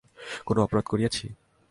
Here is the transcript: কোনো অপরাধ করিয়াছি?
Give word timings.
কোনো 0.45 0.59
অপরাধ 0.63 0.85
করিয়াছি? 0.87 1.25